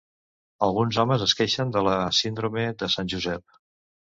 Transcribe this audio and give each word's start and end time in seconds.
Alguns 0.67 0.99
homes 1.03 1.25
es 1.27 1.35
queixen 1.41 1.73
de 1.77 1.83
la 1.89 1.93
síndrome 2.23 2.65
de 2.81 2.91
Sant 2.95 3.13
Josep. 3.15 3.59